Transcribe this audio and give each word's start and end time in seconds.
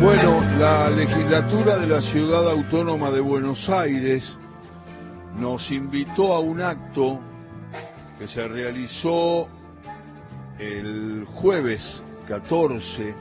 Bueno, 0.00 0.42
la 0.58 0.90
legislatura 0.90 1.78
de 1.78 1.86
la 1.86 2.02
Ciudad 2.02 2.50
Autónoma 2.50 3.10
de 3.10 3.20
Buenos 3.20 3.66
Aires 3.70 4.36
nos 5.34 5.70
invitó 5.70 6.34
a 6.34 6.40
un 6.40 6.60
acto 6.60 7.18
que 8.18 8.28
se 8.28 8.46
realizó 8.46 9.48
el 10.58 11.24
jueves 11.24 11.82
14 12.28 13.14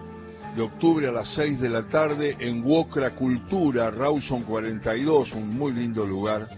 de 0.57 0.61
octubre 0.61 1.07
a 1.07 1.13
las 1.13 1.33
6 1.35 1.61
de 1.61 1.69
la 1.69 1.87
tarde 1.87 2.35
en 2.39 2.61
Wocra 2.65 3.15
Cultura, 3.15 3.89
Rawson 3.89 4.43
42, 4.43 5.31
un 5.31 5.57
muy 5.57 5.71
lindo 5.71 6.05
lugar, 6.05 6.49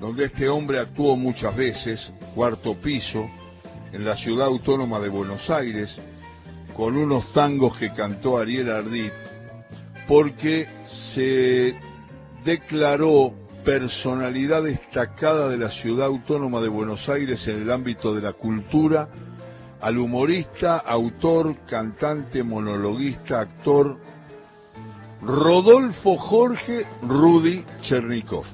donde 0.00 0.26
este 0.26 0.48
hombre 0.48 0.78
actuó 0.78 1.16
muchas 1.16 1.56
veces, 1.56 2.12
cuarto 2.36 2.76
piso, 2.76 3.28
en 3.92 4.04
la 4.04 4.16
ciudad 4.16 4.46
autónoma 4.46 5.00
de 5.00 5.08
Buenos 5.08 5.50
Aires, 5.50 5.98
con 6.78 6.96
unos 6.96 7.32
tangos 7.32 7.76
que 7.76 7.92
cantó 7.92 8.38
Ariel 8.38 8.70
Ardit, 8.70 9.12
porque 10.06 10.68
se 11.12 11.74
declaró 12.44 13.34
personalidad 13.64 14.62
destacada 14.62 15.48
de 15.48 15.56
la 15.56 15.72
ciudad 15.72 16.06
autónoma 16.06 16.60
de 16.60 16.68
Buenos 16.68 17.08
Aires 17.08 17.44
en 17.48 17.62
el 17.62 17.72
ámbito 17.72 18.14
de 18.14 18.22
la 18.22 18.32
cultura 18.32 19.08
al 19.80 19.98
humorista, 19.98 20.78
autor, 20.78 21.56
cantante, 21.66 22.44
monologuista, 22.44 23.40
actor 23.40 23.98
Rodolfo 25.20 26.16
Jorge 26.16 26.86
Rudy 27.02 27.64
Chernikov. 27.82 28.44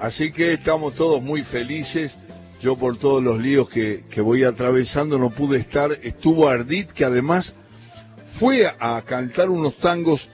Así 0.00 0.32
que 0.32 0.54
estamos 0.54 0.96
todos 0.96 1.22
muy 1.22 1.44
felices. 1.44 2.12
Yo 2.60 2.76
por 2.76 2.98
todos 2.98 3.22
los 3.22 3.40
líos 3.40 3.68
que, 3.68 4.04
que 4.10 4.20
voy 4.20 4.42
atravesando 4.42 5.18
no 5.18 5.30
pude 5.30 5.58
estar. 5.58 5.92
Estuvo 6.02 6.48
Ardit, 6.48 6.90
que 6.90 7.04
además 7.04 7.54
fue 8.40 8.66
a 8.66 9.00
cantar 9.02 9.48
unos 9.48 9.76
tangos 9.78 10.28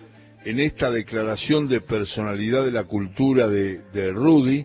en 0.45 0.59
esta 0.59 0.91
declaración 0.91 1.69
de 1.69 1.81
personalidad 1.83 2.65
de 2.65 2.71
la 2.71 2.85
cultura 2.85 3.47
de, 3.49 3.83
de 3.93 4.11
Rudy. 4.11 4.65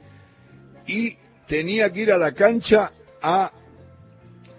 Y 0.88 1.18
tenía 1.48 1.92
que 1.92 2.02
ir 2.02 2.12
a 2.12 2.18
la 2.18 2.32
cancha 2.32 2.92
a 3.22 3.52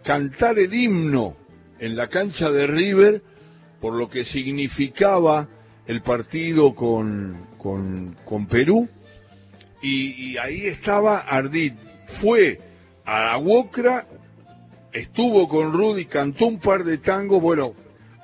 cantar 0.04 0.58
el 0.58 0.72
himno 0.72 1.36
en 1.78 1.96
la 1.96 2.08
cancha 2.08 2.50
de 2.50 2.66
River 2.66 3.22
por 3.80 3.94
lo 3.94 4.10
que 4.10 4.24
significaba 4.24 5.48
el 5.86 6.02
partido 6.02 6.74
con, 6.74 7.46
con, 7.56 8.14
con 8.26 8.46
Perú. 8.46 8.86
Y, 9.82 10.32
y, 10.32 10.36
ahí 10.36 10.66
estaba 10.66 11.20
Ardit, 11.20 11.74
fue 12.20 12.69
a 13.10 13.18
la 13.18 13.38
Wocra, 13.38 14.06
estuvo 14.92 15.48
con 15.48 15.72
Rudy, 15.72 16.06
cantó 16.06 16.46
un 16.46 16.60
par 16.60 16.84
de 16.84 16.98
tangos, 16.98 17.42
bueno, 17.42 17.72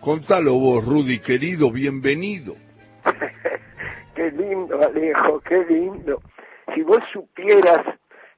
contalo 0.00 0.60
vos 0.60 0.86
Rudy 0.86 1.18
querido, 1.18 1.72
bienvenido. 1.72 2.54
qué 4.14 4.30
lindo 4.30 4.80
Alejo, 4.80 5.40
qué 5.40 5.64
lindo. 5.64 6.22
Si 6.72 6.82
vos 6.82 7.00
supieras 7.12 7.84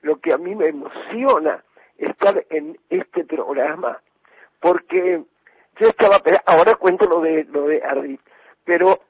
lo 0.00 0.18
que 0.20 0.32
a 0.32 0.38
mí 0.38 0.54
me 0.54 0.68
emociona 0.68 1.62
estar 1.98 2.42
en 2.48 2.78
este 2.88 3.24
programa, 3.24 4.00
porque 4.58 5.22
yo 5.78 5.86
estaba, 5.86 6.22
ahora 6.46 6.76
cuento 6.76 7.06
lo 7.10 7.20
de, 7.20 7.44
lo 7.44 7.66
de 7.66 7.82
Ardit, 7.84 8.22
pero 8.64 9.00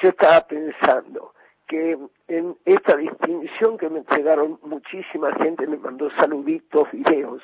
yo 0.00 0.10
estaba 0.10 0.46
pensando 0.46 1.34
que 1.68 1.98
en 2.28 2.56
esta 2.64 2.96
distinción 2.96 3.78
que 3.78 3.88
me 3.88 4.00
entregaron 4.00 4.58
muchísima 4.62 5.32
gente, 5.36 5.66
me 5.66 5.76
mandó 5.76 6.10
saluditos, 6.16 6.90
videos, 6.92 7.42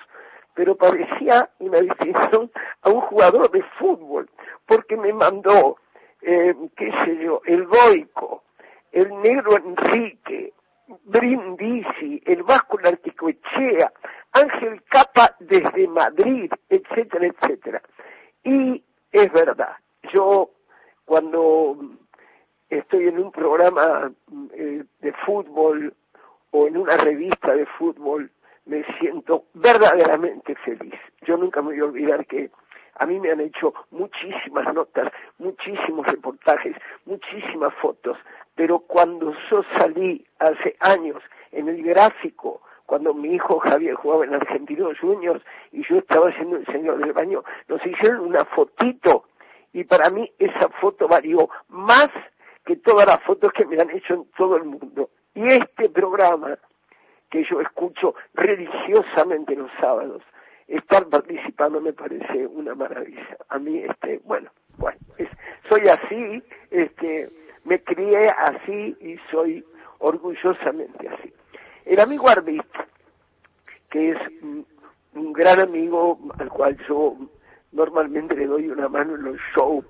pero 0.54 0.76
parecía 0.76 1.50
una 1.58 1.80
distinción 1.80 2.50
a 2.82 2.90
un 2.90 3.00
jugador 3.02 3.50
de 3.50 3.62
fútbol, 3.78 4.28
porque 4.66 4.96
me 4.96 5.12
mandó, 5.12 5.76
eh, 6.22 6.54
qué 6.76 6.90
sé 7.04 7.18
yo, 7.22 7.42
el 7.44 7.66
Goico, 7.66 8.44
el 8.92 9.10
negro 9.20 9.56
Enrique, 9.56 10.52
Brindisi, 11.04 12.22
el 12.24 12.42
Vasco 12.42 12.78
Articoechea, 12.82 13.92
Ángel 14.32 14.82
Capa 14.84 15.34
desde 15.40 15.86
Madrid, 15.88 16.50
etcétera, 16.68 17.26
etcétera. 17.26 17.82
Y 18.42 18.82
es 19.12 19.32
verdad, 19.32 19.76
yo 20.12 20.50
cuando 21.04 21.76
estoy 22.78 23.08
en 23.08 23.18
un 23.18 23.30
programa 23.30 24.10
eh, 24.54 24.84
de 25.00 25.12
fútbol 25.24 25.94
o 26.50 26.66
en 26.66 26.76
una 26.76 26.96
revista 26.96 27.54
de 27.54 27.66
fútbol, 27.66 28.30
me 28.66 28.84
siento 28.98 29.44
verdaderamente 29.54 30.54
feliz. 30.56 30.94
Yo 31.22 31.36
nunca 31.36 31.60
me 31.60 31.68
voy 31.68 31.80
a 31.80 31.84
olvidar 31.84 32.26
que 32.26 32.50
a 32.96 33.06
mí 33.06 33.18
me 33.18 33.30
han 33.30 33.40
hecho 33.40 33.74
muchísimas 33.90 34.72
notas, 34.72 35.12
muchísimos 35.38 36.06
reportajes, 36.06 36.76
muchísimas 37.06 37.74
fotos, 37.74 38.16
pero 38.54 38.78
cuando 38.78 39.34
yo 39.50 39.62
salí 39.76 40.24
hace 40.38 40.76
años 40.80 41.22
en 41.50 41.68
el 41.68 41.82
gráfico, 41.82 42.60
cuando 42.86 43.14
mi 43.14 43.34
hijo 43.34 43.58
Javier 43.58 43.94
jugaba 43.94 44.24
en 44.24 44.34
Argentinos 44.34 44.98
Juniors 45.00 45.42
y 45.72 45.82
yo 45.88 45.98
estaba 45.98 46.28
haciendo 46.28 46.56
el 46.56 46.66
señor 46.66 46.98
del 46.98 47.12
baño, 47.12 47.42
nos 47.68 47.84
hicieron 47.84 48.20
una 48.20 48.44
fotito 48.44 49.24
y 49.72 49.84
para 49.84 50.08
mí 50.10 50.30
esa 50.38 50.68
foto 50.80 51.08
valió 51.08 51.48
más 51.68 52.10
que 52.64 52.76
todas 52.76 53.06
las 53.06 53.22
fotos 53.22 53.52
que 53.52 53.66
me 53.66 53.80
han 53.80 53.90
hecho 53.90 54.14
en 54.14 54.24
todo 54.36 54.56
el 54.56 54.64
mundo. 54.64 55.10
Y 55.34 55.46
este 55.46 55.88
programa 55.90 56.58
que 57.30 57.44
yo 57.44 57.60
escucho 57.60 58.14
religiosamente 58.34 59.56
los 59.56 59.70
sábados, 59.80 60.22
estar 60.68 61.06
participando 61.08 61.80
me 61.80 61.92
parece 61.92 62.46
una 62.46 62.74
maravilla. 62.74 63.36
A 63.48 63.58
mí, 63.58 63.78
este, 63.78 64.20
bueno, 64.24 64.50
bueno, 64.78 64.98
soy 65.68 65.88
así, 65.88 66.42
este, 66.70 67.30
me 67.64 67.82
crié 67.82 68.28
así 68.28 68.96
y 69.00 69.16
soy 69.30 69.64
orgullosamente 69.98 71.08
así. 71.08 71.32
El 71.84 72.00
amigo 72.00 72.28
Arbit, 72.28 72.64
que 73.90 74.10
es 74.10 74.18
un, 74.42 74.66
gran 75.32 75.60
amigo 75.60 76.18
al 76.38 76.48
cual 76.48 76.76
yo 76.88 77.16
normalmente 77.74 78.34
le 78.36 78.46
doy 78.46 78.68
una 78.68 78.88
mano 78.88 79.16
en 79.16 79.24
los 79.24 79.36
shows, 79.54 79.84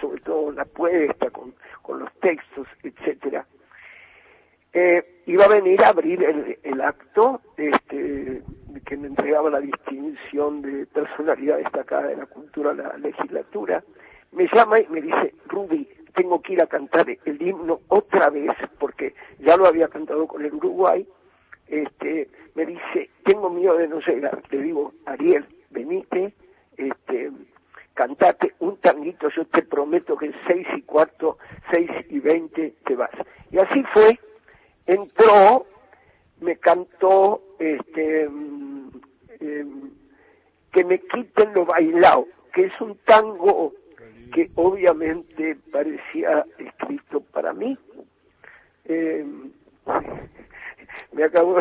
sobre 0.00 0.20
todo 0.22 0.50
en 0.50 0.56
la 0.56 0.64
puesta, 0.64 1.30
con, 1.30 1.54
con 1.82 1.98
los 1.98 2.12
textos, 2.20 2.66
etcétera. 2.82 3.44
Eh, 4.72 5.22
iba 5.26 5.44
a 5.46 5.48
venir 5.48 5.82
a 5.82 5.88
abrir 5.88 6.22
el, 6.62 6.80
acto 6.80 7.40
este, 7.56 8.42
que 8.84 8.96
me 8.96 9.08
entregaba 9.08 9.50
la 9.50 9.60
distinción 9.60 10.62
de 10.62 10.86
personalidad 10.86 11.58
destacada 11.58 12.08
de 12.08 12.16
la 12.16 12.26
cultura 12.26 12.74
la 12.74 12.96
legislatura. 12.98 13.82
Me 14.32 14.46
llama 14.52 14.78
y 14.80 14.86
me 14.88 15.00
dice, 15.00 15.34
Rudy, 15.46 15.88
tengo 16.14 16.42
que 16.42 16.54
ir 16.54 16.62
a 16.62 16.66
cantar 16.66 17.06
el 17.08 17.42
himno 17.42 17.80
otra 17.88 18.30
vez, 18.30 18.52
porque 18.78 19.14
ya 19.38 19.56
lo 19.56 19.66
había 19.66 19.88
cantado 19.88 20.26
con 20.26 20.44
el 20.44 20.52
Uruguay, 20.54 21.06
este, 21.68 22.28
me 22.54 22.66
dice, 22.66 23.10
tengo 23.24 23.50
miedo 23.50 23.76
de 23.76 23.88
no 23.88 24.00
llegar. 24.00 24.42
Le 24.50 24.62
digo, 24.62 24.92
Ariel, 25.06 25.46
venite, 25.70 26.34
este, 26.76 27.30
cantate 27.94 28.54
un 28.60 28.76
tanguito, 28.78 29.28
yo 29.30 29.44
te 29.46 29.62
prometo 29.62 30.16
que 30.16 30.26
en 30.26 30.34
seis 30.46 30.66
y 30.76 30.82
cuarto, 30.82 31.38
seis 31.72 31.90
y 32.10 32.20
veinte 32.20 32.74
te 32.84 32.94
vas. 32.94 33.10
Y 33.50 33.58
así 33.58 33.82
fue, 33.92 34.18
entró, 34.86 35.66
me 36.40 36.56
cantó, 36.56 37.42
este, 37.58 38.28
eh, 39.40 39.66
que 40.72 40.84
me 40.84 41.00
quiten 41.00 41.54
lo 41.54 41.64
bailado, 41.64 42.26
que 42.52 42.66
es 42.66 42.80
un 42.80 42.96
tango 42.98 43.72
que 44.32 44.50
obviamente 44.56 45.56
parecía 45.72 46.44
escrito 46.58 47.20
para 47.20 47.52
mí. 47.54 47.78
Eh, 48.84 49.24
me 51.12 51.24
acabo, 51.24 51.60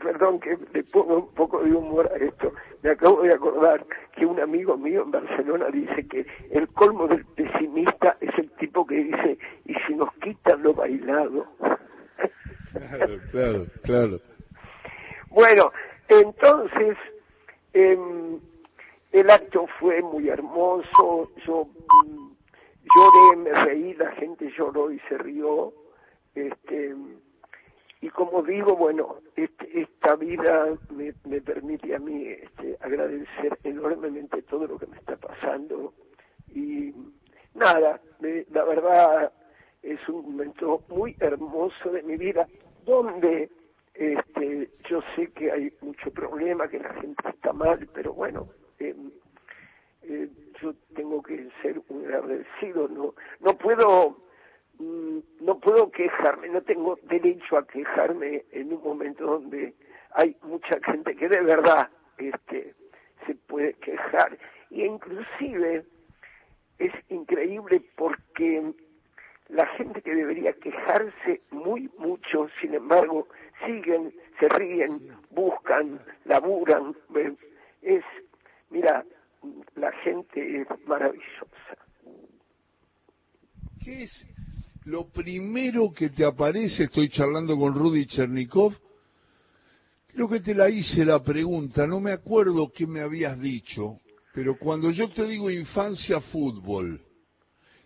perdón 0.00 0.40
que 0.40 0.58
le 0.72 0.82
pongo 0.84 1.18
un 1.18 1.34
poco 1.34 1.62
de 1.62 1.72
humor 1.72 2.10
a 2.12 2.16
esto, 2.16 2.52
me 2.82 2.90
acabo 2.90 3.22
de 3.22 3.34
acordar 3.34 3.84
que 4.16 4.26
un 4.26 4.40
amigo 4.40 4.76
mío 4.76 5.02
en 5.02 5.10
Barcelona 5.10 5.66
dice 5.70 6.06
que 6.08 6.26
el 6.50 6.66
colmo 6.68 7.06
del 7.06 7.24
pesimista 7.26 8.16
es 8.20 8.36
el 8.38 8.50
tipo 8.52 8.86
que 8.86 8.96
dice, 8.96 9.38
y 9.66 9.74
si 9.86 9.94
nos 9.94 10.12
quitan 10.14 10.62
lo 10.62 10.74
bailado. 10.74 11.46
Claro, 12.72 13.18
claro, 13.32 13.66
claro. 13.82 14.20
Bueno, 15.30 15.72
entonces, 16.08 16.96
eh, 17.72 17.98
el 19.12 19.30
acto 19.30 19.66
fue 19.78 20.00
muy 20.02 20.28
hermoso, 20.28 21.30
yo 21.46 21.66
mm, 22.06 22.30
lloré, 22.94 23.36
me 23.36 23.52
reí, 23.64 23.94
la 23.94 24.12
gente 24.12 24.52
lloró 24.56 24.90
y 24.90 24.98
se 25.08 25.18
rió, 25.18 25.72
este, 26.34 26.94
y 28.00 28.08
como 28.08 28.42
digo, 28.42 28.76
bueno, 28.76 29.18
este, 29.36 29.82
esta 29.82 30.16
vida 30.16 30.78
me, 30.90 31.12
permite 31.40 31.94
a 31.94 31.98
mí 31.98 32.28
este, 32.28 32.76
agradecer 32.80 33.58
enormemente 33.62 34.42
todo 34.42 34.66
lo 34.66 34.78
que 34.78 34.86
me 34.86 34.96
está 34.96 35.16
pasando. 35.16 35.92
Y 36.54 36.94
nada, 37.54 38.00
me, 38.20 38.46
la 38.50 38.64
verdad 38.64 39.32
es 39.82 40.08
un 40.08 40.22
momento 40.22 40.82
muy 40.88 41.14
hermoso 41.20 41.90
de 41.90 42.02
mi 42.02 42.16
vida 42.16 42.46
donde 42.84 43.50
este, 43.94 44.70
yo 44.88 45.02
sé 45.14 45.30
que 45.32 45.52
hay 45.52 45.72
mucho 45.82 46.10
problema, 46.10 46.68
que 46.68 46.78
la 46.78 46.94
gente 46.94 47.28
está 47.28 47.52
mal, 47.52 47.86
pero 47.92 48.14
bueno, 48.14 48.48
eh, 48.78 48.94
eh, 50.02 50.28
yo 50.62 50.74
tengo 50.94 51.22
que 51.22 51.48
ser 51.62 51.80
un 51.88 52.06
agradecido, 52.06 52.88
no, 52.88 53.14
no 53.40 53.58
puedo, 53.58 54.16
no 55.50 55.58
puedo 55.58 55.90
quejarme, 55.90 56.48
no 56.48 56.62
tengo 56.62 56.96
derecho 57.02 57.58
a 57.58 57.66
quejarme 57.66 58.44
en 58.52 58.72
un 58.72 58.80
momento 58.84 59.24
donde 59.26 59.74
hay 60.12 60.36
mucha 60.44 60.78
gente 60.84 61.16
que 61.16 61.28
de 61.28 61.40
verdad, 61.40 61.90
este, 62.18 62.72
se 63.26 63.34
puede 63.34 63.74
quejar, 63.74 64.38
y 64.70 64.84
inclusive 64.84 65.84
es 66.78 66.92
increíble 67.08 67.82
porque 67.96 68.72
la 69.48 69.66
gente 69.76 70.00
que 70.02 70.14
debería 70.14 70.52
quejarse 70.52 71.40
muy 71.50 71.90
mucho, 71.98 72.46
sin 72.60 72.74
embargo, 72.74 73.26
siguen, 73.66 74.14
se 74.38 74.48
ríen, 74.50 75.00
buscan, 75.30 76.00
laburan. 76.26 76.94
Es, 77.82 78.04
mira, 78.70 79.04
la 79.74 79.90
gente 80.04 80.60
es 80.60 80.68
maravillosa. 80.86 81.76
¿Qué 83.84 84.04
es 84.04 84.39
lo 84.90 85.08
primero 85.08 85.92
que 85.96 86.10
te 86.10 86.24
aparece? 86.24 86.84
Estoy 86.84 87.08
charlando 87.08 87.56
con 87.56 87.72
Rudy 87.72 88.06
Chernikov. 88.06 88.74
Creo 90.08 90.28
que 90.28 90.40
te 90.40 90.52
la 90.52 90.68
hice 90.68 91.04
la 91.04 91.22
pregunta, 91.22 91.86
no 91.86 92.00
me 92.00 92.10
acuerdo 92.10 92.72
qué 92.74 92.88
me 92.88 93.00
habías 93.00 93.40
dicho, 93.40 93.98
pero 94.34 94.56
cuando 94.58 94.90
yo 94.90 95.08
te 95.10 95.24
digo 95.26 95.48
infancia 95.48 96.20
fútbol, 96.20 97.00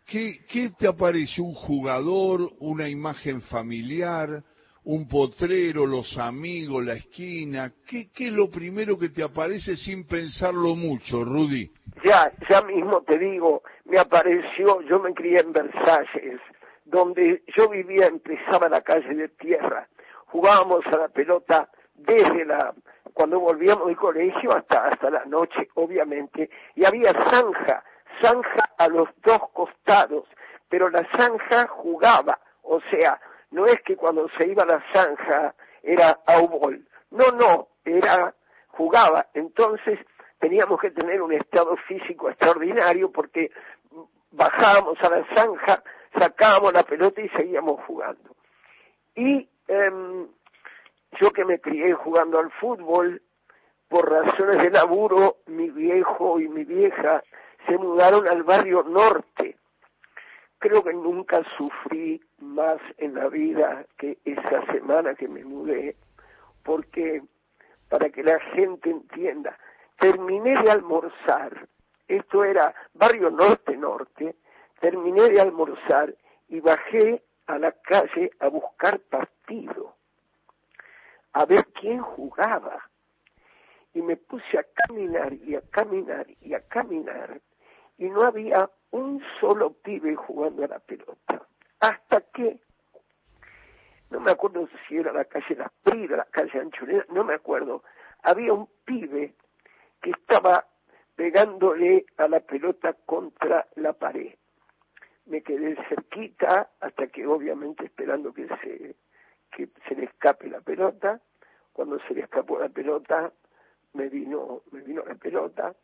¿qué, 0.06 0.46
qué 0.48 0.70
te 0.70 0.86
aparece? 0.86 1.42
¿Un 1.42 1.52
jugador, 1.52 2.50
una 2.60 2.88
imagen 2.88 3.42
familiar, 3.42 4.42
un 4.84 5.06
potrero, 5.06 5.84
los 5.84 6.16
amigos, 6.16 6.82
la 6.86 6.94
esquina? 6.94 7.70
¿Qué, 7.86 8.08
¿Qué 8.14 8.28
es 8.28 8.32
lo 8.32 8.48
primero 8.48 8.98
que 8.98 9.10
te 9.10 9.22
aparece 9.22 9.76
sin 9.76 10.06
pensarlo 10.06 10.74
mucho, 10.74 11.22
Rudy? 11.22 11.70
Ya, 12.02 12.32
ya 12.48 12.62
mismo 12.62 13.02
te 13.02 13.18
digo, 13.18 13.62
me 13.84 13.98
apareció, 13.98 14.80
yo 14.88 14.98
me 15.00 15.12
crié 15.12 15.40
en 15.40 15.52
Versalles, 15.52 16.40
donde 16.84 17.42
yo 17.56 17.68
vivía, 17.68 18.06
empezaba 18.06 18.68
la 18.68 18.82
calle 18.82 19.14
de 19.14 19.28
tierra, 19.28 19.88
jugábamos 20.26 20.86
a 20.86 20.96
la 20.98 21.08
pelota 21.08 21.68
desde 21.94 22.44
la 22.44 22.74
cuando 23.12 23.38
volvíamos 23.38 23.86
del 23.86 23.96
colegio 23.96 24.52
hasta 24.56 24.88
hasta 24.88 25.08
la 25.08 25.24
noche 25.26 25.68
obviamente 25.74 26.50
y 26.74 26.84
había 26.84 27.12
zanja 27.30 27.84
zanja 28.20 28.70
a 28.76 28.88
los 28.88 29.08
dos 29.22 29.50
costados 29.52 30.24
pero 30.68 30.90
la 30.90 31.06
zanja 31.16 31.68
jugaba 31.68 32.40
o 32.62 32.80
sea 32.90 33.20
no 33.54 33.66
es 33.66 33.80
que 33.82 33.96
cuando 33.96 34.28
se 34.36 34.48
iba 34.48 34.64
a 34.64 34.66
la 34.66 34.82
zanja 34.92 35.54
era 35.84 36.18
aubol, 36.26 36.84
no, 37.12 37.30
no, 37.32 37.68
era, 37.84 38.34
jugaba, 38.68 39.26
entonces 39.32 39.98
teníamos 40.40 40.80
que 40.80 40.90
tener 40.90 41.22
un 41.22 41.32
estado 41.32 41.76
físico 41.86 42.28
extraordinario 42.28 43.12
porque 43.12 43.52
bajábamos 44.32 44.98
a 45.02 45.10
la 45.10 45.24
zanja, 45.34 45.82
sacábamos 46.18 46.72
la 46.72 46.82
pelota 46.82 47.20
y 47.20 47.28
seguíamos 47.30 47.80
jugando. 47.86 48.36
Y 49.14 49.48
em, 49.68 50.26
yo 51.20 51.30
que 51.30 51.44
me 51.44 51.60
crié 51.60 51.94
jugando 51.94 52.38
al 52.38 52.50
fútbol, 52.52 53.22
por 53.88 54.10
razones 54.10 54.62
de 54.62 54.70
laburo, 54.70 55.36
mi 55.46 55.70
viejo 55.70 56.40
y 56.40 56.48
mi 56.48 56.64
vieja 56.64 57.22
se 57.66 57.78
mudaron 57.78 58.28
al 58.28 58.42
barrio 58.42 58.82
norte 58.82 59.56
creo 60.64 60.82
que 60.82 60.94
nunca 60.94 61.42
sufrí 61.58 62.22
más 62.38 62.80
en 62.96 63.14
la 63.16 63.28
vida 63.28 63.84
que 63.98 64.16
esa 64.24 64.64
semana 64.72 65.14
que 65.14 65.28
me 65.28 65.44
mudé, 65.44 65.94
porque 66.62 67.22
para 67.90 68.08
que 68.08 68.22
la 68.22 68.40
gente 68.40 68.88
entienda, 68.88 69.58
terminé 69.98 70.58
de 70.62 70.70
almorzar, 70.70 71.68
esto 72.08 72.44
era 72.44 72.74
barrio 72.94 73.28
norte-norte, 73.28 74.36
terminé 74.84 75.30
de 75.30 75.40
almorzar 75.40 76.14
y 76.46 76.60
bajé 76.60 77.22
a 77.46 77.58
la 77.58 77.72
calle 77.72 78.30
a 78.38 78.48
buscar 78.48 79.00
partido, 79.00 79.96
a 81.32 81.46
ver 81.46 81.64
quién 81.80 82.02
jugaba. 82.02 82.82
Y 83.94 84.02
me 84.02 84.16
puse 84.18 84.58
a 84.58 84.66
caminar 84.74 85.32
y 85.32 85.54
a 85.54 85.62
caminar 85.70 86.26
y 86.42 86.52
a 86.52 86.60
caminar 86.68 87.40
y 87.96 88.10
no 88.10 88.24
había 88.24 88.68
un 88.90 89.22
solo 89.40 89.72
pibe 89.72 90.16
jugando 90.16 90.64
a 90.64 90.68
la 90.68 90.80
pelota. 90.80 91.46
Hasta 91.80 92.20
que, 92.20 92.60
no 94.10 94.20
me 94.20 94.32
acuerdo 94.32 94.68
si 94.86 94.98
era 94.98 95.14
la 95.14 95.24
calle 95.24 95.54
Las 95.56 95.72
Pridas, 95.82 96.18
la 96.18 96.24
calle 96.26 96.60
Anchurena, 96.60 97.06
no 97.08 97.24
me 97.24 97.32
acuerdo, 97.32 97.84
había 98.22 98.52
un 98.52 98.68
pibe 98.84 99.34
que 100.02 100.10
estaba 100.10 100.66
pegándole 101.16 102.04
a 102.18 102.28
la 102.28 102.40
pelota 102.40 102.94
contra 103.06 103.66
la 103.76 103.94
pared. 103.94 104.34
Me 105.26 105.42
quedé 105.42 105.76
cerquita 105.88 106.70
hasta 106.80 107.06
que 107.06 107.26
obviamente 107.26 107.84
esperando 107.84 108.32
que 108.32 108.46
se, 108.62 108.94
que 109.50 109.68
se 109.88 109.94
le 109.94 110.04
escape 110.04 110.48
la 110.48 110.60
pelota. 110.60 111.20
Cuando 111.72 111.98
se 112.00 112.14
le 112.14 112.22
escapó 112.22 112.58
la 112.58 112.68
pelota, 112.68 113.32
me 113.94 114.08
vino, 114.08 114.62
me 114.70 114.80
vino 114.80 115.02
la 115.06 115.14
pelota 115.14 115.74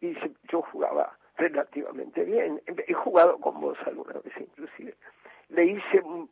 y 0.00 0.14
yo 0.50 0.62
jugaba 0.62 1.16
relativamente 1.36 2.24
bien. 2.24 2.60
He 2.66 2.92
jugado 2.92 3.38
con 3.38 3.60
vos 3.60 3.78
alguna 3.86 4.14
vez 4.20 4.34
inclusive. 4.38 4.94
Le 5.48 5.64
hice 5.64 6.00
un, 6.02 6.28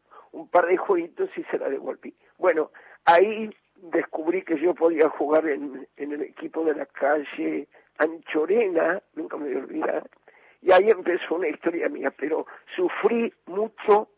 par 0.50 0.67
de 0.67 0.76
jueguitos 0.76 1.31
y 1.37 1.43
se 1.44 1.59
la 1.59 1.69
devolví. 1.69 2.15
Bueno, 2.38 2.70
ahí 3.05 3.50
descubrí 3.76 4.43
que 4.43 4.59
yo 4.59 4.75
podía 4.75 5.09
jugar 5.09 5.47
en, 5.49 5.88
en 5.97 6.12
el 6.12 6.23
equipo 6.23 6.65
de 6.65 6.75
la 6.75 6.87
calle 6.87 7.67
Anchorena, 7.99 9.03
nunca 9.15 9.37
me 9.37 9.49
voy 9.49 9.56
a 9.56 9.65
olvidar, 9.65 10.11
y 10.60 10.72
ahí 10.72 10.90
empezó 10.90 11.37
una 11.37 11.49
historia 11.49 11.88
mía, 11.88 12.12
pero 12.16 12.46
sufrí 12.75 13.32
mucho. 13.46 14.08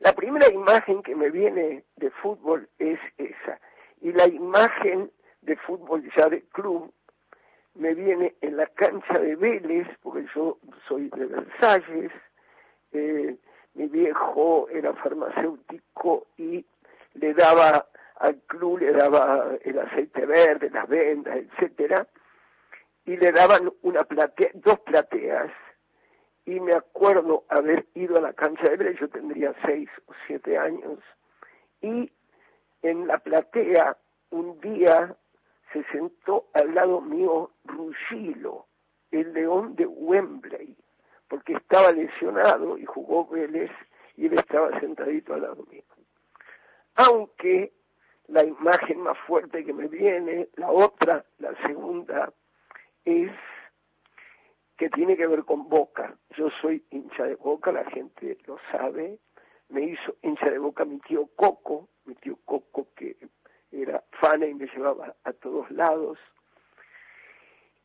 La 0.00 0.14
primera 0.14 0.48
imagen 0.50 1.02
que 1.02 1.14
me 1.14 1.30
viene 1.30 1.84
de 1.96 2.10
fútbol 2.10 2.68
es 2.78 2.98
esa, 3.18 3.60
y 4.00 4.12
la 4.12 4.26
imagen 4.26 5.10
de 5.42 5.56
fútbol 5.56 6.08
ya 6.16 6.28
de 6.28 6.42
club 6.52 6.92
me 7.74 7.94
viene 7.94 8.34
en 8.40 8.56
la 8.56 8.66
cancha 8.66 9.18
de 9.18 9.36
Vélez, 9.36 9.86
porque 10.02 10.26
yo 10.34 10.58
soy 10.88 11.08
de 11.10 11.26
Versalles, 11.26 12.12
eh, 12.92 13.36
mi 13.74 13.86
viejo 13.86 14.68
era 14.70 14.92
farmacéutico 14.94 16.26
y 16.36 16.64
le 17.14 17.34
daba 17.34 17.86
al 18.16 18.36
club, 18.46 18.80
le 18.80 18.92
daba 18.92 19.56
el 19.62 19.78
aceite 19.78 20.26
verde, 20.26 20.70
las 20.70 20.88
vendas, 20.88 21.36
etcétera, 21.36 22.06
y 23.04 23.16
le 23.16 23.32
daban 23.32 23.72
una 23.82 24.04
platea, 24.04 24.50
dos 24.54 24.80
plateas, 24.80 25.50
y 26.44 26.58
me 26.60 26.72
acuerdo 26.72 27.44
haber 27.48 27.86
ido 27.94 28.18
a 28.18 28.20
la 28.20 28.32
cancha 28.32 28.68
de 28.68 28.76
Vélez, 28.76 28.98
yo 28.98 29.08
tendría 29.08 29.54
seis 29.64 29.88
o 30.06 30.12
siete 30.26 30.58
años, 30.58 30.98
y 31.80 32.10
en 32.82 33.06
la 33.06 33.18
platea 33.18 33.96
un 34.30 34.60
día 34.60 35.16
se 35.72 35.84
sentó 35.84 36.46
al 36.54 36.74
lado 36.74 37.00
mío 37.00 37.50
Rugilo, 37.64 38.66
el 39.10 39.32
león 39.32 39.76
de 39.76 39.86
Wembley, 39.86 40.76
porque 41.28 41.54
estaba 41.54 41.92
lesionado 41.92 42.76
y 42.78 42.84
jugó 42.84 43.26
Vélez 43.26 43.70
y 44.16 44.26
él 44.26 44.34
estaba 44.34 44.78
sentadito 44.80 45.34
al 45.34 45.42
lado 45.42 45.64
mío. 45.70 45.82
Aunque 46.96 47.72
la 48.28 48.44
imagen 48.44 49.00
más 49.00 49.18
fuerte 49.26 49.64
que 49.64 49.72
me 49.72 49.88
viene, 49.88 50.48
la 50.56 50.70
otra, 50.70 51.24
la 51.38 51.54
segunda, 51.66 52.32
es 53.04 53.32
que 54.76 54.88
tiene 54.90 55.16
que 55.16 55.26
ver 55.26 55.44
con 55.44 55.68
Boca. 55.68 56.16
Yo 56.36 56.48
soy 56.62 56.84
hincha 56.90 57.24
de 57.24 57.34
Boca, 57.36 57.70
la 57.70 57.84
gente 57.90 58.38
lo 58.46 58.58
sabe. 58.70 59.18
Me 59.68 59.82
hizo 59.82 60.16
hincha 60.22 60.50
de 60.50 60.58
Boca 60.58 60.84
mi 60.84 60.98
tío 61.00 61.28
Coco, 61.36 61.88
mi 62.04 62.14
tío 62.14 62.38
Coco 62.44 62.88
que 62.96 63.16
era 63.70 64.02
fana 64.20 64.46
y 64.46 64.54
me 64.54 64.66
llevaba 64.66 65.14
a 65.24 65.32
todos 65.32 65.70
lados. 65.70 66.18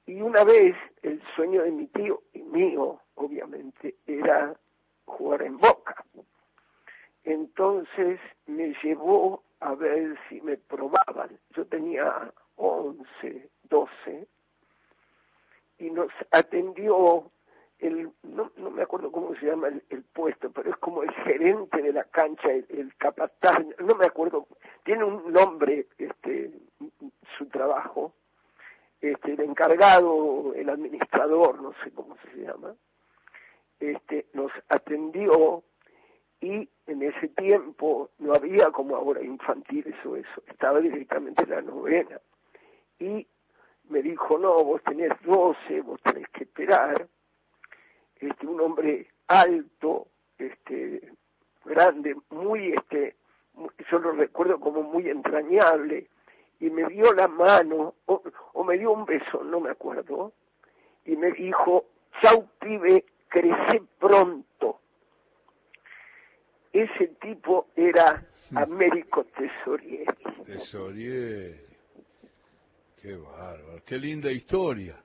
Y 0.06 0.22
una 0.22 0.44
vez 0.44 0.76
el 1.02 1.22
sueño 1.36 1.64
de 1.64 1.72
mi 1.72 1.88
tío 1.88 2.22
y 2.34 2.44
mío, 2.44 3.02
obviamente, 3.16 3.96
era 4.06 4.56
jugar 5.06 5.42
en 5.42 5.58
Boca. 5.58 6.04
Entonces 7.24 8.20
me 8.46 8.74
llevó 8.84 9.44
a 9.60 9.74
ver 9.74 10.18
si 10.30 10.42
me 10.42 10.58
probaban. 10.58 11.40
Yo 11.56 11.66
tenía 11.66 12.32
11, 12.56 13.50
12 13.64 14.28
y 15.78 15.90
nos 15.90 16.12
atendió 16.32 17.32
el, 17.80 18.10
no, 18.24 18.52
no 18.58 18.72
me 18.72 18.84
acuerdo 18.84 19.12
cómo 19.12 19.36
se 19.36 19.48
llama 19.48 19.68
el, 19.68 20.04
puesto, 20.04 20.50
pero 20.52 20.70
es 20.70 20.78
como 20.78 21.04
el 21.04 21.12
gerente 21.12 21.82
de 21.82 21.92
la 21.92 22.06
cancha, 22.06 22.50
el, 22.50 22.94
capataz, 22.98 23.60
no 23.80 23.96
me 23.96 24.06
acuerdo, 24.06 24.48
tiene 24.84 25.04
un 25.04 25.32
nombre 25.32 25.88
este 25.98 26.52
su 27.38 27.48
trabajo, 27.48 28.14
este 29.02 29.34
el 29.34 29.42
encargado, 29.42 30.54
el 30.56 30.70
administrador, 30.70 31.62
no 31.62 31.74
sé 31.84 31.92
cómo 31.92 32.16
se 32.24 32.42
llama, 32.42 32.76
este 33.80 34.28
nos 34.34 34.52
atendió 34.70 35.64
y 36.40 36.70
en 36.88 37.02
ese 37.02 37.28
tiempo 37.30 38.10
no 38.20 38.34
había 38.34 38.72
como 38.72 38.96
ahora 38.96 39.22
infantiles 39.22 39.96
o 40.06 40.16
eso, 40.16 40.44
estaba 40.48 40.80
directamente 40.80 41.44
en 41.44 41.50
la 41.50 41.62
novena. 41.62 42.22
Y 43.00 43.28
me 43.90 44.02
dijo, 44.02 44.38
no, 44.38 44.64
vos 44.64 44.82
tenés 44.84 45.12
12, 45.24 45.82
vos 45.82 46.02
tenés 46.02 46.28
que 46.30 46.44
esperar 46.44 47.08
este, 48.20 48.48
un 48.48 48.62
hombre 48.62 49.08
alto, 49.28 50.08
este, 50.38 51.12
grande, 51.64 52.16
muy, 52.30 52.74
este, 52.74 53.16
yo 53.92 54.00
lo 54.00 54.12
recuerdo 54.12 54.60
como 54.60 54.84
muy 54.84 55.10
entrañable, 55.10 56.08
y 56.60 56.70
me 56.70 56.86
dio 56.88 57.14
la 57.14 57.28
mano, 57.28 57.96
o, 58.06 58.24
o 58.54 58.64
me 58.64 58.78
dio 58.78 58.92
un 58.92 59.06
beso, 59.06 59.44
no 59.44 59.60
me 59.60 59.72
acuerdo, 59.72 60.34
y 61.06 61.16
me 61.16 61.32
dijo, 61.32 61.86
chau 62.22 62.48
pibe, 62.60 63.06
crece 63.28 63.82
pronto. 64.00 64.80
Ese 66.72 67.08
tipo 67.22 67.68
era. 67.76 68.26
Américo 68.54 69.26
Tesorieri. 69.26 70.06
Tesorieri. 70.46 71.75
Qué 73.06 73.16
bárbaro, 73.18 73.84
qué 73.86 74.00
linda 74.00 74.32
historia. 74.32 74.96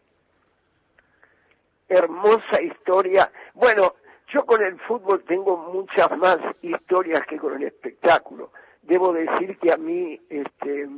Hermosa 1.86 2.62
historia. 2.62 3.30
Bueno, 3.52 3.96
yo 4.32 4.46
con 4.46 4.62
el 4.62 4.80
fútbol 4.80 5.22
tengo 5.24 5.58
muchas 5.70 6.16
más 6.16 6.38
historias 6.62 7.26
que 7.26 7.36
con 7.36 7.60
el 7.60 7.64
espectáculo. 7.64 8.52
Debo 8.80 9.12
decir 9.12 9.58
que 9.58 9.70
a 9.70 9.76
mí 9.76 10.18
este 10.30 10.88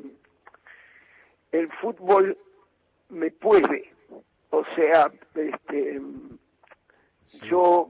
el 1.50 1.72
fútbol 1.80 2.38
me 3.08 3.32
puede, 3.32 3.92
o 4.50 4.64
sea, 4.76 5.10
este 5.34 6.00
yo 7.48 7.88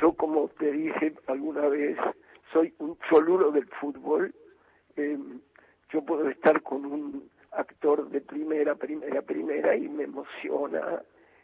yo 0.00 0.12
como 0.12 0.46
te 0.50 0.70
dije 0.70 1.12
alguna 1.26 1.66
vez 1.66 1.98
soy 2.52 2.72
un 2.78 2.96
cholulo 3.10 3.50
del 3.50 3.66
fútbol. 3.80 4.32
Em, 4.94 5.40
yo 5.90 6.02
puedo 6.02 6.28
estar 6.28 6.62
con 6.62 6.84
un 6.84 7.05
primera, 8.86 9.20
primera, 9.22 9.74
y 9.74 9.88
me 9.88 10.04
emociona, 10.04 11.02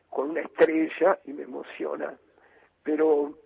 con 0.08 0.30
una 0.30 0.42
estrella 0.42 1.18
y 1.24 1.32
me 1.32 1.42
emociona. 1.42 2.16
Pero 2.84 3.36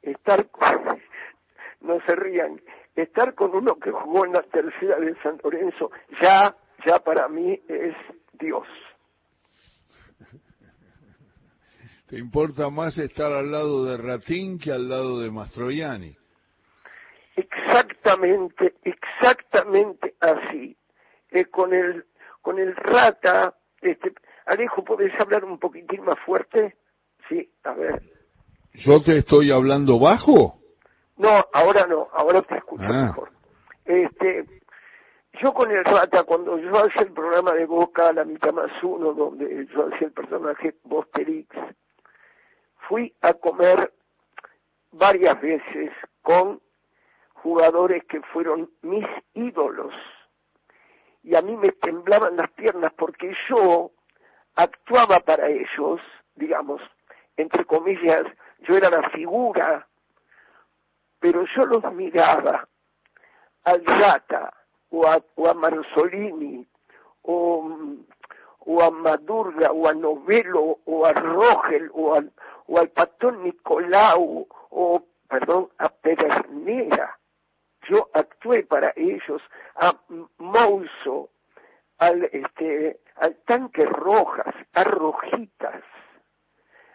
estar 0.00 0.48
con, 0.50 1.00
no 1.80 2.00
se 2.06 2.14
rían, 2.14 2.60
estar 2.94 3.34
con 3.34 3.52
uno 3.54 3.74
que 3.80 3.90
jugó 3.90 4.24
en 4.26 4.34
la 4.34 4.42
tercera 4.42 5.00
de 5.00 5.16
San 5.22 5.40
Lorenzo, 5.42 5.90
ya, 6.20 6.54
ya 6.86 7.00
para 7.00 7.26
mí 7.28 7.60
es 7.66 7.96
Dios. 8.34 8.68
¿Te 12.08 12.18
importa 12.18 12.70
más 12.70 12.96
estar 12.98 13.32
al 13.32 13.50
lado 13.50 13.86
de 13.86 13.96
Ratín 13.96 14.58
que 14.58 14.70
al 14.70 14.88
lado 14.88 15.18
de 15.18 15.30
Mastroianni? 15.32 16.14
Exactamente, 17.34 18.74
exactamente 18.84 20.14
así. 20.20 20.76
Eh, 21.34 21.46
con 21.46 21.72
el 21.72 22.04
con 22.42 22.58
el 22.58 22.76
rata, 22.76 23.54
este, 23.80 24.12
Alejo, 24.46 24.84
¿puedes 24.84 25.12
hablar 25.20 25.44
un 25.44 25.58
poquitín 25.58 26.04
más 26.04 26.18
fuerte? 26.26 26.76
Sí, 27.28 27.50
a 27.64 27.72
ver. 27.72 28.02
¿Yo 28.74 29.00
te 29.00 29.18
estoy 29.18 29.50
hablando 29.50 29.98
bajo? 29.98 30.58
No, 31.16 31.44
ahora 31.52 31.86
no, 31.86 32.08
ahora 32.12 32.42
te 32.42 32.56
escucho 32.56 32.84
ah. 32.86 33.06
mejor. 33.06 33.30
Este, 33.84 34.44
yo 35.40 35.52
con 35.52 35.70
el 35.70 35.84
rata, 35.84 36.24
cuando 36.24 36.58
yo 36.58 36.70
hacía 36.76 37.02
el 37.02 37.12
programa 37.12 37.52
de 37.52 37.66
Boca, 37.66 38.12
la 38.12 38.24
mitad 38.24 38.52
más 38.52 38.70
uno, 38.82 39.12
donde 39.12 39.66
yo 39.66 39.86
hacía 39.86 40.08
el 40.08 40.12
personaje 40.12 40.74
Bosterix, 40.84 41.48
fui 42.88 43.14
a 43.20 43.34
comer 43.34 43.92
varias 44.92 45.40
veces 45.40 45.90
con 46.22 46.60
jugadores 47.34 48.04
que 48.04 48.20
fueron 48.32 48.70
mis 48.82 49.06
ídolos. 49.34 49.92
Y 51.22 51.36
a 51.36 51.42
mí 51.42 51.56
me 51.56 51.70
temblaban 51.72 52.36
las 52.36 52.50
piernas 52.52 52.92
porque 52.96 53.32
yo 53.48 53.92
actuaba 54.56 55.20
para 55.20 55.48
ellos, 55.48 56.00
digamos, 56.34 56.80
entre 57.36 57.64
comillas, 57.64 58.22
yo 58.60 58.76
era 58.76 58.90
la 58.90 59.08
figura, 59.10 59.86
pero 61.20 61.44
yo 61.56 61.64
los 61.66 61.92
miraba 61.92 62.68
al 63.64 63.84
Rata 63.84 64.52
o 64.90 65.06
a, 65.06 65.22
o 65.36 65.48
a 65.48 65.54
Marzolini 65.54 66.66
o, 67.22 68.82
a 68.82 68.90
Madurga 68.90 69.72
o 69.72 69.88
a 69.88 69.94
Novelo 69.94 70.80
o 70.84 71.06
a 71.06 71.12
Rogel 71.12 71.90
o, 71.94 72.20
o 72.66 72.78
al 72.78 72.88
Patón 72.88 73.44
Nicolau 73.44 74.46
o, 74.70 75.02
perdón, 75.28 75.70
a 75.78 75.88
Pedernera 75.88 77.18
yo 77.88 78.08
actué 78.12 78.64
para 78.64 78.92
ellos, 78.96 79.42
a 79.76 79.94
Mouso, 80.38 81.30
al, 81.98 82.24
este, 82.32 83.00
al 83.16 83.36
tanque 83.44 83.84
rojas, 83.84 84.54
a 84.72 84.84
rojitas. 84.84 85.82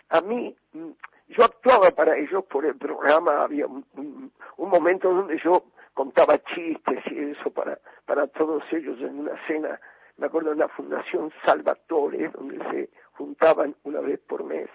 A 0.10 0.22
mí, 0.22 0.56
mm, 0.74 0.92
yo 1.30 1.44
actuaba 1.44 1.92
para 1.92 2.18
ellos 2.18 2.46
por 2.46 2.66
el 2.66 2.78
programa, 2.78 3.42
había 3.42 3.68
un, 3.68 4.32
momento 4.58 5.14
donde 5.14 5.40
yo 5.40 5.64
contaba 5.94 6.38
chistes 6.40 7.04
y 7.10 7.32
eso 7.32 7.50
para, 7.52 7.80
para 8.06 8.28
todos 8.28 8.64
ellos 8.72 9.00
en 9.00 9.20
una 9.20 9.32
cena, 9.48 9.80
me 10.18 10.28
acuerdo 10.28 10.52
en 10.52 10.60
la 10.60 10.68
Fundación 10.68 11.32
Salvatore, 11.46 12.30
donde 12.30 12.58
se 12.70 12.90
juntaban 13.14 13.76
una 13.84 14.02
vez 14.02 14.20
por 14.20 14.44
mes 14.44 14.70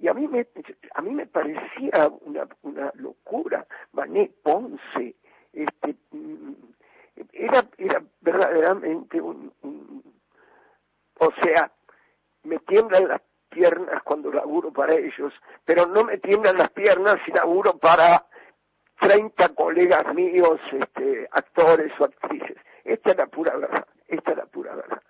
y 0.00 0.08
a 0.08 0.14
mí 0.14 0.26
me, 0.26 0.46
a 0.94 1.02
mí 1.02 1.10
me 1.10 1.26
parecía 1.26 2.08
una, 2.22 2.48
una 2.62 2.90
locura. 2.94 3.66
Mané 3.92 4.32
Ponce, 4.42 5.14
este, 5.52 5.94
mm, 6.10 6.52
era, 7.32 7.66
era 7.76 8.02
verdaderamente 8.20 9.20
un, 9.20 9.52
o 11.18 11.30
sea, 11.42 11.70
me 12.44 12.58
tiemblan 12.60 13.08
las 13.08 13.20
piernas 13.50 14.02
cuando 14.02 14.32
laburo 14.32 14.72
para 14.72 14.94
ellos, 14.94 15.34
pero 15.66 15.84
no 15.84 16.04
me 16.04 16.16
tiemblan 16.16 16.56
las 16.56 16.70
piernas 16.70 17.18
si 17.26 17.32
laburo 17.32 17.76
para 17.76 18.24
30 19.00 19.50
colegas 19.50 20.14
míos, 20.14 20.60
este, 20.72 21.28
actores 21.30 21.92
o 22.00 22.04
actrices. 22.04 22.56
Esta 22.84 23.10
es 23.10 23.16
la 23.18 23.26
pura 23.26 23.54
verdad, 23.54 23.86
esta 24.08 24.30
es 24.30 24.36
la 24.38 24.46
pura 24.46 24.74
verdad. 24.74 25.02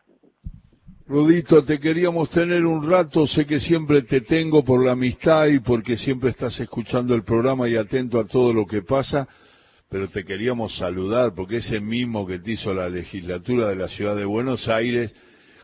Rudito, 1.11 1.65
te 1.65 1.81
queríamos 1.81 2.31
tener 2.31 2.65
un 2.65 2.89
rato, 2.89 3.27
sé 3.27 3.45
que 3.45 3.59
siempre 3.59 4.03
te 4.03 4.21
tengo 4.21 4.63
por 4.63 4.85
la 4.85 4.93
amistad 4.93 5.49
y 5.49 5.59
porque 5.59 5.97
siempre 5.97 6.31
estás 6.31 6.61
escuchando 6.61 7.17
el 7.17 7.25
programa 7.25 7.69
y 7.69 7.75
atento 7.75 8.21
a 8.21 8.29
todo 8.29 8.53
lo 8.53 8.65
que 8.65 8.83
pasa, 8.83 9.27
pero 9.89 10.07
te 10.07 10.25
queríamos 10.25 10.77
saludar 10.77 11.35
porque 11.35 11.57
ese 11.57 11.81
mismo 11.81 12.29
que 12.29 12.39
te 12.39 12.53
hizo 12.53 12.73
la 12.73 12.89
legislatura 12.89 13.67
de 13.71 13.75
la 13.75 13.89
ciudad 13.89 14.15
de 14.15 14.25
Buenos 14.25 14.69
Aires, 14.69 15.13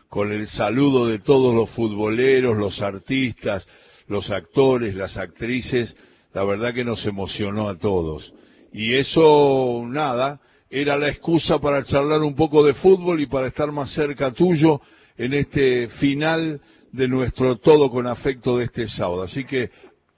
con 0.09 0.33
el 0.33 0.47
saludo 0.47 1.07
de 1.07 1.19
todos 1.19 1.55
los 1.55 1.69
futboleros, 1.69 2.57
los 2.57 2.81
artistas, 2.81 3.65
los 4.09 4.29
actores, 4.31 4.95
las 4.95 5.15
actrices, 5.15 5.95
la 6.33 6.43
verdad 6.43 6.73
que 6.73 6.83
nos 6.83 7.05
emocionó 7.05 7.69
a 7.69 7.77
todos. 7.77 8.33
Y 8.73 8.95
eso, 8.95 9.85
nada, 9.87 10.41
era 10.69 10.97
la 10.97 11.07
excusa 11.07 11.57
para 11.59 11.85
charlar 11.85 12.21
un 12.21 12.35
poco 12.35 12.65
de 12.65 12.73
fútbol 12.73 13.21
y 13.21 13.27
para 13.27 13.47
estar 13.47 13.71
más 13.71 13.93
cerca 13.93 14.33
tuyo 14.33 14.81
en 15.17 15.33
este 15.33 15.87
final 15.99 16.61
de 16.91 17.07
nuestro 17.07 17.57
todo 17.57 17.89
con 17.89 18.07
afecto 18.07 18.57
de 18.57 18.65
este 18.65 18.87
sábado. 18.87 19.23
Así 19.23 19.45
que 19.45 19.63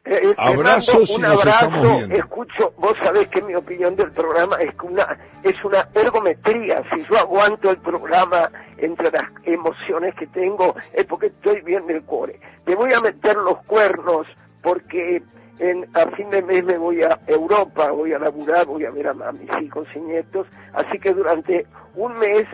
eh, 0.06 0.22
eh, 0.24 0.36
abrazos 0.38 1.10
un 1.10 1.25
abrazo, 1.25 2.06
escucho, 2.12 2.74
vos 2.77 2.96
sabés 3.03 3.27
que 3.27 3.41
mi 3.41 3.53
opinión 3.53 3.96
del 3.96 4.12
programa 4.12 4.56
es 4.58 4.74
que 4.75 4.88
una, 4.88 5.18
es 5.44 5.53
una 5.63 5.89
ergometría, 5.94 6.84
si 6.91 7.03
yo 7.03 7.18
aguanto 7.18 7.70
el 7.70 7.77
programa 7.77 8.50
entre 8.77 9.12
las 9.12 9.25
emociones 9.44 10.15
que 10.15 10.27
tengo 10.27 10.75
es 10.94 11.06
porque 11.06 11.27
estoy 11.27 11.62
bien 11.62 11.86
del 11.86 12.03
core. 12.06 12.39
Te 12.65 12.75
voy 12.75 12.94
a 12.94 13.01
meter 13.01 13.36
los 13.36 13.63
cuernos 13.65 14.25
porque 14.63 15.22
en, 15.60 15.88
a 15.94 16.08
fin 16.15 16.29
de 16.29 16.41
mes 16.41 16.63
me 16.63 16.77
voy 16.77 17.03
a 17.03 17.20
Europa, 17.27 17.91
voy 17.91 18.13
a 18.13 18.20
laburar, 18.20 18.65
voy 18.65 18.86
a 18.86 18.91
ver 18.91 19.08
a, 19.08 19.12
a 19.12 19.32
mis 19.32 19.50
hijos 19.62 19.88
y 19.94 20.00
nietos, 20.00 20.48
así 20.74 20.98
que 21.00 21.13
durante 21.13 21.68
un 21.96 22.18
mes 22.18 22.48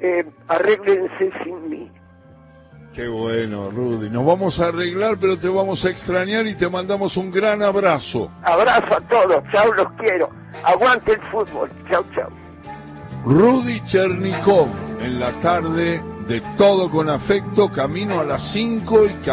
eh, 0.00 0.24
arréglense 0.48 1.30
sin 1.44 1.68
mí. 1.68 1.90
Qué 2.94 3.06
bueno, 3.06 3.70
Rudy. 3.70 4.10
Nos 4.10 4.26
vamos 4.26 4.58
a 4.58 4.66
arreglar, 4.66 5.16
pero 5.20 5.38
te 5.38 5.48
vamos 5.48 5.84
a 5.84 5.90
extrañar 5.90 6.46
y 6.46 6.56
te 6.56 6.68
mandamos 6.68 7.16
un 7.16 7.30
gran 7.30 7.62
abrazo. 7.62 8.30
Abrazo 8.42 8.96
a 8.96 9.00
todos. 9.02 9.44
Chao, 9.52 9.72
los 9.74 9.92
quiero. 9.92 10.28
Aguante 10.64 11.12
el 11.12 11.20
fútbol. 11.30 11.70
Chao, 11.88 12.04
chao. 12.14 12.30
Rudy 13.24 13.80
Chernikov, 13.84 14.68
en 15.00 15.20
la 15.20 15.32
tarde 15.40 16.02
de 16.26 16.40
Todo 16.56 16.90
con 16.90 17.08
Afecto, 17.10 17.70
camino 17.70 18.20
a 18.20 18.24
las 18.24 18.52
5 18.52 19.04
y 19.04 19.12
camino 19.24 19.30